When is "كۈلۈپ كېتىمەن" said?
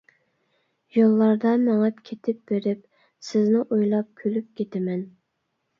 4.25-5.11